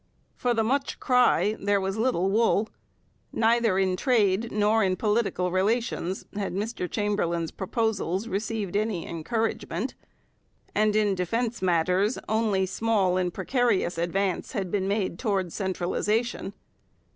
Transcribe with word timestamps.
For 0.35 0.55
the 0.55 0.63
much 0.63 0.99
cry 0.99 1.55
there 1.59 1.79
was 1.79 1.95
little 1.95 2.31
wool. 2.31 2.69
Neither 3.31 3.77
in 3.77 3.95
trade 3.95 4.51
nor 4.51 4.83
in 4.83 4.95
political 4.95 5.51
relations 5.51 6.25
had 6.33 6.55
Mr 6.55 6.89
Chamberlain's 6.89 7.51
proposals 7.51 8.27
received 8.27 8.75
any 8.75 9.05
encouragement, 9.05 9.93
and 10.73 10.95
in 10.95 11.13
defence 11.13 11.61
matters 11.61 12.17
only 12.27 12.65
small 12.65 13.15
and 13.15 13.31
precarious 13.31 13.99
advance 13.99 14.53
had 14.53 14.71
been 14.71 14.87
made 14.87 15.19
towards 15.19 15.53
centralization. 15.53 16.53